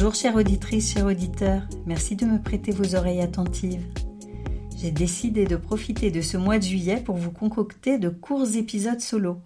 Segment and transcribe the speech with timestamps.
[0.00, 3.84] Bonjour chère auditrice, chers auditeurs, merci de me prêter vos oreilles attentives.
[4.78, 9.02] J'ai décidé de profiter de ce mois de juillet pour vous concocter de courts épisodes
[9.02, 9.36] solo.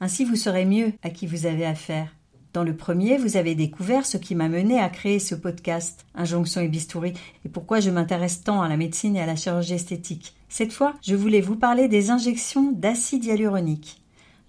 [0.00, 2.16] Ainsi vous saurez mieux à qui vous avez affaire.
[2.52, 6.62] Dans le premier, vous avez découvert ce qui m'a mené à créer ce podcast, Injonction
[6.62, 7.12] et Bistouri,
[7.44, 10.34] et pourquoi je m'intéresse tant à la médecine et à la chirurgie esthétique.
[10.48, 14.01] Cette fois, je voulais vous parler des injections d'acide hyaluronique.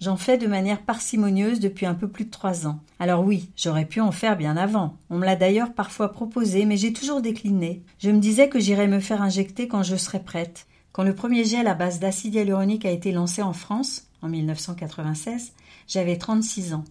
[0.04, 2.78] J'en fais de manière parcimonieuse depuis un peu plus de trois ans.
[2.98, 4.98] Alors oui, j'aurais pu en faire bien avant.
[5.08, 7.80] On me l'a d'ailleurs parfois proposé, mais j'ai toujours décliné.
[8.00, 10.66] Je me disais que j'irais me faire injecter quand je serais prête.
[10.92, 15.54] Quand le premier gel à base d'acide hyaluronique a été lancé en France, en 1996,
[15.88, 16.84] j'avais 36 ans.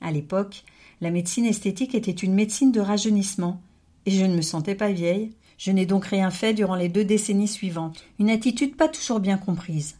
[0.00, 0.62] À l'époque,
[1.00, 3.60] la médecine esthétique était une médecine de rajeunissement,
[4.06, 5.32] et je ne me sentais pas vieille.
[5.58, 8.04] Je n'ai donc rien fait durant les deux décennies suivantes.
[8.20, 9.96] Une attitude pas toujours bien comprise.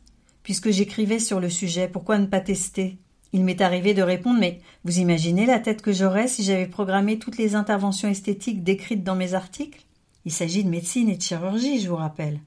[0.46, 2.98] Puisque j'écrivais sur le sujet, pourquoi ne pas tester?
[3.32, 7.18] Il m'est arrivé de répondre Mais vous imaginez la tête que j'aurais si j'avais programmé
[7.18, 9.84] toutes les interventions esthétiques décrites dans mes articles?
[10.24, 12.38] Il s'agit de médecine et de chirurgie, je vous rappelle.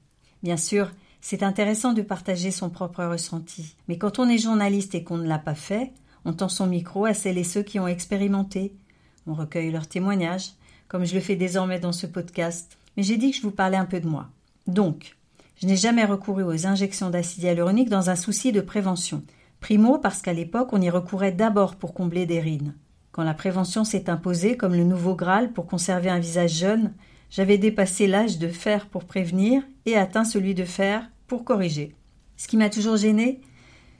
[0.42, 3.76] Bien sûr, c'est intéressant de partager son propre ressenti.
[3.86, 5.92] Mais quand on est journaliste et qu'on ne l'a pas fait,
[6.24, 8.72] on tend son micro à celles et ceux qui ont expérimenté.
[9.26, 10.52] On recueille leurs témoignages,
[10.88, 12.78] comme je le fais désormais dans ce podcast.
[12.96, 14.30] Mais j'ai dit que je vous parlais un peu de moi.
[14.66, 15.18] Donc,
[15.60, 19.22] je n'ai jamais recouru aux injections d'acide hyaluronique dans un souci de prévention.
[19.60, 22.72] Primo parce qu'à l'époque on y recourait d'abord pour combler des rides.
[23.12, 26.94] Quand la prévention s'est imposée comme le nouveau Graal pour conserver un visage jeune,
[27.28, 31.94] j'avais dépassé l'âge de faire pour prévenir et atteint celui de faire pour corriger.
[32.38, 33.42] Ce qui m'a toujours gêné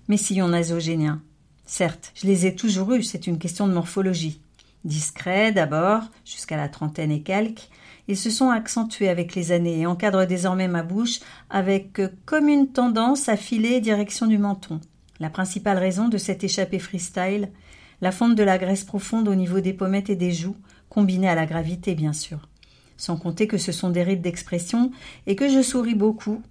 [0.08, 1.20] Mes sillons nasogéniens.
[1.66, 4.40] Certes, je les ai toujours eus, c'est une question de morphologie.
[4.84, 7.68] Discrets d'abord, jusqu'à la trentaine et quelques,
[8.08, 12.48] ils se sont accentués avec les années et encadrent désormais ma bouche avec euh, comme
[12.48, 14.80] une tendance à filer direction du menton.
[15.20, 17.50] La principale raison de cette échappée freestyle,
[18.00, 20.56] la fonte de la graisse profonde au niveau des pommettes et des joues,
[20.88, 22.48] combinée à la gravité bien sûr.
[22.96, 24.90] Sans compter que ce sont des rides d'expression
[25.26, 26.42] et que je souris beaucoup,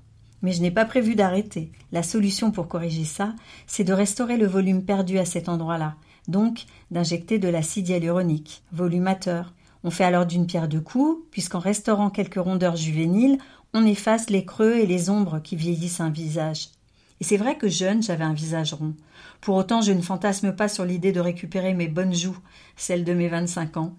[0.41, 1.71] mais je n'ai pas prévu d'arrêter.
[1.91, 3.35] La solution pour corriger ça,
[3.67, 5.95] c'est de restaurer le volume perdu à cet endroit-là,
[6.27, 12.09] donc d'injecter de l'acide hyaluronique, volumateur, on fait alors d'une pierre deux coups, puisqu'en restaurant
[12.09, 13.37] quelques rondeurs juvéniles,
[13.73, 16.69] on efface les creux et les ombres qui vieillissent un visage.
[17.21, 18.93] Et c'est vrai que jeune, j'avais un visage rond.
[19.41, 22.37] Pour autant, je ne fantasme pas sur l'idée de récupérer mes bonnes joues,
[22.75, 23.95] celles de mes vingt-cinq ans.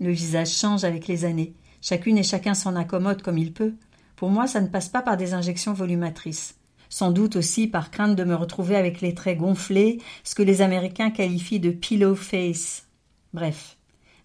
[0.00, 1.54] Le visage change avec les années.
[1.82, 3.74] Chacune et chacun s'en accommode comme il peut.
[4.22, 6.54] Pour moi, ça ne passe pas par des injections volumatrices.
[6.88, 10.62] Sans doute aussi par crainte de me retrouver avec les traits gonflés, ce que les
[10.62, 12.86] Américains qualifient de pillow face.
[13.34, 13.76] Bref,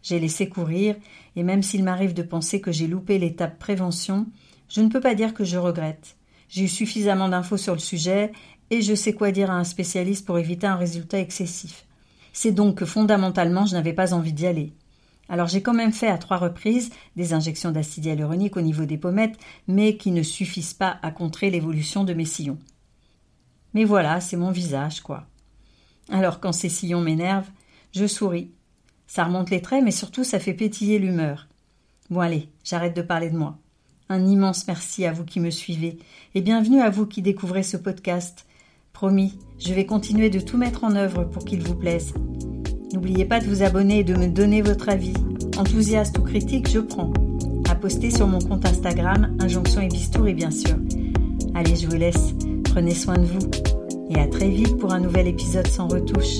[0.03, 0.95] j'ai laissé courir,
[1.35, 4.27] et même s'il m'arrive de penser que j'ai loupé l'étape prévention,
[4.69, 6.15] je ne peux pas dire que je regrette.
[6.47, 8.31] J'ai eu suffisamment d'infos sur le sujet,
[8.69, 11.87] et je sais quoi dire à un spécialiste pour éviter un résultat excessif.
[12.33, 14.73] C'est donc que fondamentalement je n'avais pas envie d'y aller.
[15.29, 18.97] Alors j'ai quand même fait à trois reprises des injections d'acide hyaluronique au niveau des
[18.97, 22.59] pommettes, mais qui ne suffisent pas à contrer l'évolution de mes sillons.
[23.73, 25.27] Mais voilà, c'est mon visage, quoi.
[26.09, 27.51] Alors quand ces sillons m'énervent,
[27.93, 28.51] je souris
[29.07, 31.47] ça remonte les traits, mais surtout ça fait pétiller l'humeur.
[32.09, 33.57] Bon allez, j'arrête de parler de moi.
[34.09, 35.97] Un immense merci à vous qui me suivez,
[36.35, 38.45] et bienvenue à vous qui découvrez ce podcast.
[38.93, 42.13] Promis, je vais continuer de tout mettre en œuvre pour qu'il vous plaise.
[42.97, 45.13] N'oubliez pas de vous abonner et de me donner votre avis.
[45.55, 47.13] Enthousiaste ou critique, je prends.
[47.69, 50.75] À poster sur mon compte Instagram, Injonction et Bistouri bien sûr.
[51.53, 52.33] Allez, je vous laisse.
[52.63, 53.51] Prenez soin de vous.
[54.09, 56.39] Et à très vite pour un nouvel épisode sans retouche.